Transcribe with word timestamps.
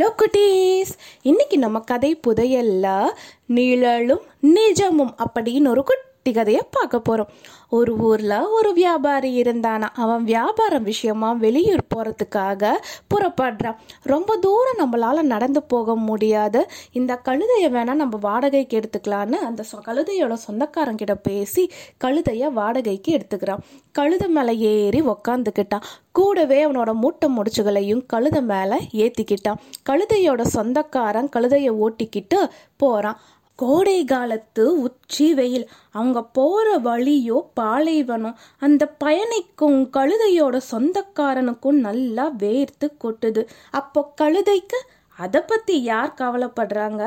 Hello 0.00 0.12
குட்டீஸ். 0.18 0.92
இன்னைக்கு 1.22 1.58
நம்ம 1.58 1.78
கதை 1.80 2.20
புதையல்ல 2.26 3.04
நிழலும் 3.46 4.20
நிஜமும் 4.40 5.14
அப்படின்னு 5.18 5.68
ஒரு 5.68 5.84
குட்டி 5.84 6.09
கதையை 6.22 6.62
பார்க்க 6.70 7.00
போகிறோம் 7.00 7.28
ஒரு 7.68 7.96
ஊரில் 7.96 8.40
ஒரு 8.40 8.72
வியாபாரி 8.72 9.40
இருந்தானா? 9.40 9.88
அவன் 9.94 10.24
வியாபாரம் 10.24 10.82
விஷயமா 10.82 11.32
வெளியூர் 11.32 11.86
போகிறதுக்காக 11.94 12.72
புறப்படுறான். 13.14 13.76
ரொம்ப 14.02 14.36
தூரம் 14.36 14.78
நம்மளால் 14.78 15.22
நடந்து 15.22 15.62
போக 15.62 15.96
முடியாது. 15.96 16.70
இந்த 16.92 17.20
கழுதையை 17.24 17.68
வேணால் 17.68 17.94
நம்ம 17.94 18.18
வாடகைக்கு 18.20 18.80
எடுத்துக்கலான்னு 18.80 19.32
அந்த 19.32 19.64
சொ- 19.72 19.88
கழுதையோட 19.88 20.36
சொந்தக்காரங்கிட்ட 20.50 21.14
பேசி 21.22 21.70
கழுதையை 22.04 22.52
வாடகைக்கு 22.52 23.16
எடுத்துக்கிறான். 23.16 23.58
கழுதை 23.92 24.28
மேலே 24.28 24.58
ஏறி 24.58 25.02
உக்காந்துக்கிட்டான். 25.02 25.82
கூடவே 26.12 26.66
அவனோட 26.66 26.92
மூட்டை 26.92 27.30
முடிச்சுகளையும் 27.36 28.06
கழுதை 28.06 28.42
மேலே 28.42 28.76
ஏற்றிக்கிட்டான் 28.92 29.56
கழுதையோட 29.90 30.42
சொந்தக்காரன் 30.42 31.28
கழுதையை 31.36 31.70
ஓட்டிக்கிட்டு 31.70 32.48
போகிறான் 32.76 33.20
கோடை 33.62 33.98
காலத்து 34.04 34.64
உச்சி 34.80 35.26
வெயில் 35.38 35.66
அவங்க 35.98 36.20
போற 36.38 36.66
வழியோ 36.84 37.38
பாலைவனம். 37.60 38.38
அந்த 38.58 38.82
பயணிக்கும் 39.02 39.80
கழுதையோட 39.96 40.56
சொந்தக்காரனுக்கும் 40.70 41.78
நல்லா 41.86 42.26
வேர்த்து 42.42 42.88
கொட்டுது. 43.04 43.42
அப்போ 43.70 44.00
கழுதைக்கு 44.20 44.80
அதை 45.18 45.40
பத்தி 45.40 45.74
யார் 45.82 46.18
கவலைப்படுறாங்க? 46.20 47.02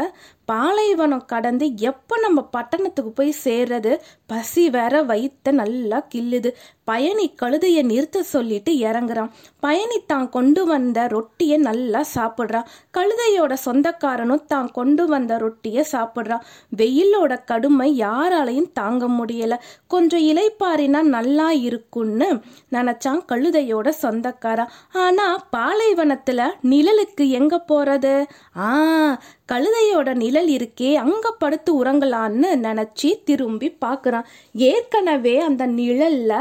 பாலைவனம் 0.47 1.25
கடந்து 1.25 1.65
எப்போ 1.89 2.15
நம்ம 2.23 2.39
பட்டணத்துக்கு 2.55 3.11
போய் 3.11 3.41
சேர்றது? 3.43 3.91
பசி 4.31 4.63
வேற 4.69 5.03
வயித்த 5.03 5.52
நல்லா 5.52 5.99
கில்லுது 6.13 6.49
பயணி 6.89 7.25
கழுதையை 7.41 7.81
நிறுத்த 7.89 8.23
சொல்லிட்டு 8.23 8.71
இறங்குறான். 8.88 9.29
பயணி 9.59 9.97
தான் 10.07 10.25
கொண்டு 10.29 10.61
வந்த 10.66 11.07
ரொட்டியை 11.07 11.57
நல்லா 11.57 12.02
சாப்பிட்றான். 12.16 12.67
கழுதையோட 12.97 13.53
சொந்தக்காரனும் 13.66 14.43
தான் 14.45 14.71
கொண்டு 14.71 15.03
வந்த 15.07 15.38
ரொட்டியை 15.38 15.83
சாப்பிட்றான். 15.91 16.44
வெயிலோட 16.80 17.33
கடுமை 17.52 17.88
யாராலையும் 18.02 18.72
தாங்க 18.73 19.07
முடியல. 19.19 19.57
கொஞ்சம் 19.88 20.25
இலைப்பாரினா 20.31 21.02
நல்லா 21.17 21.47
இருக்கும்னு 21.67 22.30
நினச்சான் 22.72 23.22
கழுதையோட 23.31 23.89
சொந்தக்காரன். 24.02 24.73
ஆனால் 25.05 25.39
பாலைவனத்தில் 25.57 26.45
நிழலுக்கு 26.73 27.25
எங்கே 27.39 27.61
போகிறது 27.72 28.13
ஆ 28.57 28.69
கழுதையோட 29.52 30.09
நிழல் 30.34 30.52
இருக்கே 30.53 30.94
அங்க 30.95 31.31
படுத்து 31.31 31.72
உறங்கலான்னு 31.84 32.50
நினைச்சு 32.64 33.09
திரும்பி 33.23 33.67
பார்க்குறான். 33.86 34.28
ஏற்கனவே 34.53 35.36
அந்த 35.40 35.67
நிழல்ல 35.67 36.31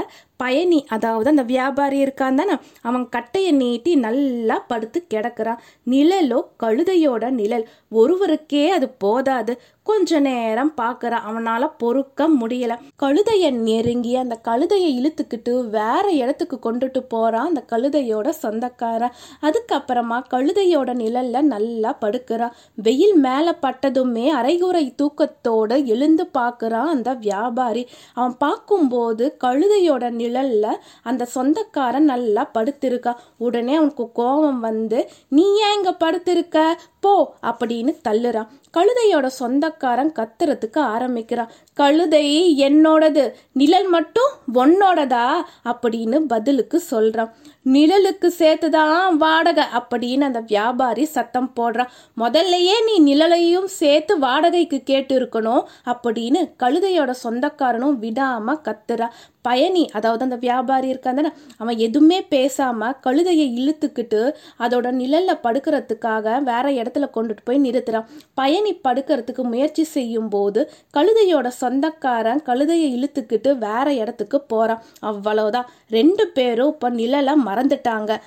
பயணி 0.43 0.81
அதாவது 0.89 1.31
அந்த 1.31 1.43
வியாபாரி 1.53 1.99
இருக்கான் 2.05 2.39
தானே 2.41 2.57
அவன் 2.83 3.07
கட்டையை 3.09 3.53
நீட்டி 3.53 3.93
நல்லா 4.07 4.57
படுத்து 4.71 5.01
கிடக்குறான். 5.15 5.63
நிழலோ 5.91 6.41
கழுதையோட 6.63 7.31
நிழல். 7.31 7.67
ஒருவருக்கே 7.95 8.65
அது 8.69 8.89
போதாது. 9.03 9.55
கொஞ்ச 9.83 10.19
நேரம் 10.21 10.73
பார்க்கறான். 10.81 11.25
அவனால 11.29 11.63
பொறுக்க 11.79 12.29
முடியல. 12.41 12.73
கழுதையை 13.03 13.49
நெருங்கி 13.69 14.13
அந்த 14.17 14.35
கழுதையை 14.49 14.91
இழுத்துக்கிட்டு 14.99 15.55
வேற 15.71 16.05
இடத்துக்கு 16.21 16.57
கொண்டுட்டு 16.67 17.01
போறான் 17.09 17.49
அந்த 17.49 17.63
கழுதையோட 17.73 18.29
சொந்தக்காரன். 18.43 19.15
அதுக்கப்புறமா 19.41 20.19
கழுதையோட 20.35 20.91
நிழல்ல 21.03 21.41
நல்லா 21.55 21.91
படுக்கிறான். 22.01 22.55
வெயில் 22.85 23.17
மேல 23.27 23.55
பட்டதுமே 23.63 24.27
அரைகுறை 24.41 24.85
தூக்கத்தோட 24.99 25.73
எழுந்து 25.95 26.27
பார்க்கறான் 26.39 26.91
அந்த 26.95 27.11
வியாபாரி. 27.27 27.83
அவன் 28.15 28.37
பார்க்கும்போது 28.45 29.25
கழுதையோட 29.45 30.05
நிழல்ல 30.33 30.67
அந்த 31.03 31.25
சொந்தக்காரன் 31.25 32.05
நல்லா 32.05 32.51
படுத்திருக்கா. 32.55 33.15
உடனே 33.39 33.75
அவனுக்கு 33.75 34.13
கோபம் 34.13 34.61
வந்து 34.61 35.11
நீ 35.29 35.45
ஏன் 35.57 35.77
இங்க 35.77 35.93
படுத்திருக்க? 35.93 36.75
போ 37.03 37.35
அப்படின்னு 37.43 37.93
தள்ளுறான் 38.09 38.49
கழுதையோட 38.77 39.27
சொந்தக்காரன் 39.27 40.13
கத்துறதுக்கு 40.13 40.79
ஆரம்பிக்கிறான் 40.79 41.51
கழுதை 41.75 42.25
என்னோடது? 42.67 43.31
நிழல் 43.53 43.89
மட்டும் 43.89 44.31
உன்னோடதா? 44.55 45.27
அப்படின்னு 45.65 46.19
பதிலுக்கு 46.19 46.83
சொல்றான் 46.91 47.31
நிழலுக்கு 47.65 48.29
சேர்த்துதான் 48.39 49.11
வாடகை 49.11 49.65
அப்படின்னு 49.65 50.21
அந்த 50.21 50.41
வியாபாரி 50.41 51.05
சத்தம் 51.05 51.53
போடுறான் 51.61 51.89
முதல்லயே 52.17 52.77
நீ 52.87 53.15
நிழலையும் 53.15 53.65
சேர்த்து 53.65 54.19
வாடகைக்கு 54.19 54.83
கேட்டு 54.83 55.21
இருக்கணும் 55.21 55.63
அப்படின்னு 55.85 56.41
கழுதையோட 56.63 57.15
சொந்தக்காரனும் 57.25 57.99
விடாம 58.01 58.57
கத்துறான் 58.63 59.15
பயணி 59.43 59.89
அதாவது 59.93 60.23
அந்த 60.25 60.37
வியாபாரி 60.37 60.93
இருக்கான் 60.93 61.33
அவன் 61.59 61.79
எதுவுமே 61.79 62.27
பேசாம 62.31 62.93
கழுதையை 63.07 63.47
இழுத்துக்கிட்டு 63.61 64.21
அதோட 64.59 64.89
நிழல்ல 65.01 65.39
படுக்கிறதுக்காக 65.43 66.43
வேற 66.43 66.63
இடத்துல 66.71 66.91
கொண்டுட்டு 67.01 67.45
போய் 67.45 67.71
நிறுத்துறான். 67.71 68.05
பயணி 68.35 68.81
படுக்கிறதுக்கு 68.89 69.43
முயற்சி 69.43 69.83
செய்யும் 69.85 70.29
போது 70.29 70.71
கழுதையோட 70.97 71.49
சொந்தக்காரன் 71.49 72.43
கழுதையை 72.47 72.89
இழுத்துக்கிட்டு 72.97 73.59
வேற 73.59 73.95
இடத்துக்கு 73.95 74.41
போறான். 74.41 74.83
அவ்வளவுதான். 75.01 75.71
ரெண்டு 75.89 76.27
பேரும் 76.29 76.69
இப்ப 76.69 76.91
நிழலை 76.91 77.35
மறந்துட்டாங்க. 77.47 78.21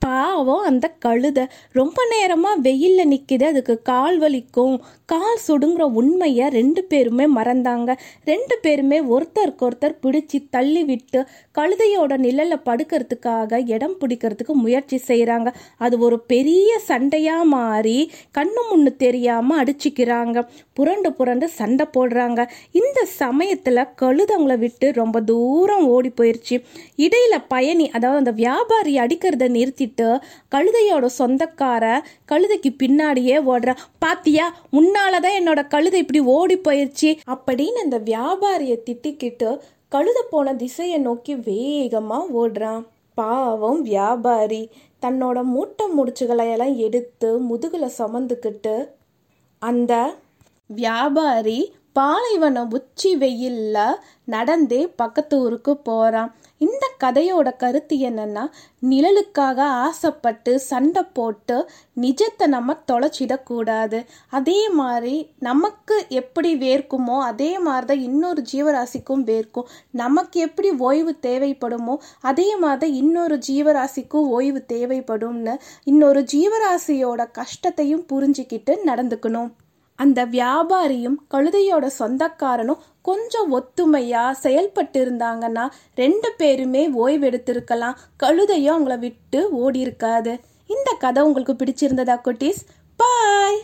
பாவம் 0.00 0.66
அந்த 0.68 0.86
கழுதை. 1.04 1.44
ரொம்ப 1.72 1.98
நேரமாக 2.10 2.60
வெயிலில் 2.66 3.10
நிற்கிது 3.12 3.42
அதுக்கு 3.42 3.74
கால் 3.82 4.18
வலிக்கும். 4.20 4.76
கால் 5.04 5.40
சுடுங்கிற 5.46 5.84
உண்மையை 6.00 6.48
ரெண்டு 6.48 6.84
பேருமே 6.84 7.26
மறந்தாங்க. 7.36 7.90
ரெண்டு 8.24 8.58
பேருமே 8.62 8.98
ஒருத்தருக்கு 9.14 9.66
ஒருத்தர் 9.68 9.96
பிடிச்சி 10.04 10.38
தள்ளி 10.50 10.82
விட்டு 10.84 11.20
கழுதையோட 11.58 12.16
நிழலில் 12.16 12.64
படுக்கிறதுக்காக 12.68 13.60
இடம் 13.74 13.96
பிடிக்கிறதுக்கு 14.00 14.56
முயற்சி 14.64 14.98
செய்கிறாங்க 15.06 15.48
அது 15.78 15.98
ஒரு 15.98 16.18
பெரிய 16.32 16.70
சண்டையாக 16.88 17.50
மாறி 17.54 17.98
கண்ணு 18.38 18.62
முன்னு 18.70 18.92
தெரியாமல் 18.96 19.60
அடிச்சிக்கிறாங்க. 19.64 20.38
புரண்டு 20.72 21.12
புரண்டு 21.12 21.48
சண்டை 21.48 21.86
போடுறாங்க. 21.96 22.40
இந்த 22.72 22.98
சமயத்தில் 23.04 23.88
கழுதவங்களை 24.02 24.58
விட்டு 24.58 24.86
ரொம்ப 24.92 25.16
தூரம் 25.22 25.86
ஓடி 25.88 26.12
போயிடுச்சு 26.20 26.58
இடையில 26.96 27.34
பயணி 27.48 27.88
அதாவது 27.90 28.22
அந்த 28.24 28.34
வியாபாரி 28.42 28.94
அடிக்கிறத 28.98 29.48
நிறுத்தி 29.58 29.87
நிறுத்திட்டு 29.96 30.20
கழுதையோட 30.54 31.08
சொந்தக்கார 31.18 32.00
கழுதைக்கு 32.28 32.74
பின்னாடியே 32.82 33.40
ஓடுறான் 33.42 33.76
பாத்தியா 33.98 34.56
உன்னாலதான் 34.72 35.38
என்னோட 35.40 35.68
கழுதை 35.68 36.00
இப்படி 36.00 36.20
ஓடி 36.20 36.58
போயிருச்சு. 36.58 37.16
அப்படின்னு 37.26 37.72
அந்த 37.72 37.98
வியாபாரியை 37.98 38.78
திட்டிக்கிட்டு 38.84 39.58
கழுத 39.90 40.22
போன 40.30 40.54
திசையை 40.54 40.98
நோக்கி 40.98 41.36
வேகமா 41.36 42.22
ஓடுறான் 42.34 42.86
பாவம் 43.14 43.82
வியாபாரி. 43.82 44.70
தன்னோட 45.02 45.42
மூட்டை 45.42 45.86
முடிச்சுகளை 45.98 46.50
எல்லாம் 46.50 46.76
எடுத்து 46.76 47.40
முதுகுல 47.42 47.90
சுமந்துக்கிட்டு 47.98 48.88
அந்த 49.58 50.14
வியாபாரி 50.66 51.72
பாலைவனம் 51.98 52.72
உச்சி 52.76 53.10
வெயில்ல 53.20 53.76
நடந்தே 54.28 54.80
பக்கத்து 55.00 55.34
ஊருக்கு 55.44 55.72
போகிறான் 55.86 56.30
இந்த 56.60 56.84
கதையோட 57.02 57.48
கருத்து 57.56 57.96
என்னன்னா 58.08 58.42
நிழலுக்காக 58.82 59.58
ஆசைப்பட்டு 59.84 60.52
சண்டை 60.66 61.02
போட்டு 61.16 61.56
நிஜத்தை 61.96 62.46
நம்ம 62.46 62.76
தொலைச்சிடக்கூடாது 62.90 63.98
அதே 64.30 64.58
மாதிரி 64.80 65.14
நமக்கு 65.38 65.96
எப்படி 66.20 66.50
வேர்க்குமோ 66.64 67.16
அதே 67.28 67.50
மாதிரி 67.58 67.86
தான் 67.86 68.04
இன்னொரு 68.08 68.42
ஜீவராசிக்கும் 68.52 69.24
வேர்க்கும். 69.30 69.68
நமக்கு 70.02 70.40
எப்படி 70.40 70.70
ஓய்வு 70.88 71.14
தேவைப்படுமோ 71.28 71.96
அதே 72.22 72.48
மாதிரி 72.56 72.82
தான் 72.84 72.98
இன்னொரு 73.02 73.38
ஜீவராசிக்கும் 73.48 74.28
ஓய்வு 74.38 74.62
தேவைப்படும்னு 74.74 75.56
இன்னொரு 75.84 76.22
ஜீவராசியோட 76.34 77.24
கஷ்டத்தையும் 77.40 78.04
புரிஞ்சுக்கிட்டு 78.12 78.74
நடந்துக்கணும். 78.90 79.50
அந்த 79.98 80.20
வியாபாரியும் 80.36 81.16
கழுதையோட 81.34 81.86
சொந்தக்காரனும் 81.98 82.82
கொஞ்சம் 83.08 83.48
ஒத்துமையா 83.56 84.24
செயல்பட்டு 84.44 84.98
இருந்தாங்கன்னா 85.04 85.64
ரெண்டு 85.94 86.28
பேருமே 86.40 86.82
ஓய்வெடுத்திருக்கலாம். 87.04 87.96
கழுதையும் 88.22 88.74
அவங்கள 88.76 88.98
விட்டு 88.98 89.40
ஓடி 89.62 89.80
இருக்காது 89.86 90.34
இந்த 90.74 90.90
கதை 91.04 91.22
உங்களுக்கு 91.22 91.54
பிடிச்சிருந்ததா 91.60 92.16
குட்டீஸ்? 92.26 92.62
பாய் 93.00 93.60